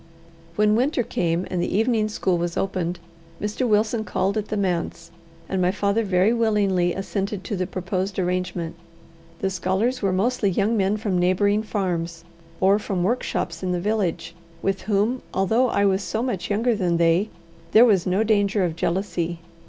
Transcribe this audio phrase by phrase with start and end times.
[0.55, 2.97] When winter came, and the evening school was opened,
[3.39, 3.67] Mr.
[3.67, 5.11] Wilson called at the manse,
[5.47, 8.73] and my father very willingly assented to the proposed arrangement.
[9.41, 12.23] The scholars were mostly young men from neighbouring farms,
[12.59, 14.33] or from workshops in the village,
[14.63, 17.29] with whom, although I was so much younger than they,
[17.71, 19.37] there was no danger of jealousy.